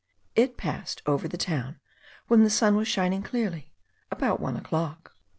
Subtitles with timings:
[0.35, 1.79] It passed over the town,
[2.25, 3.71] when the sun was shining clearly,
[4.09, 5.15] about one o'clock.